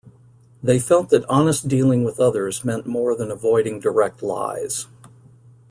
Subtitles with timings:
[0.63, 4.87] They felt that honest dealing with others meant more than avoiding direct lies.